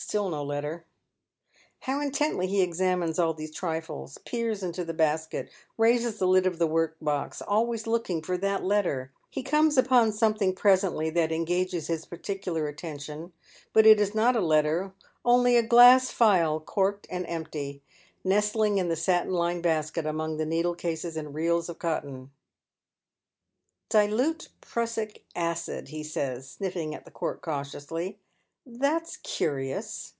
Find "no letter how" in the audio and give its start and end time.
0.28-1.98